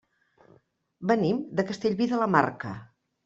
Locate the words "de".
1.59-1.67, 2.13-2.21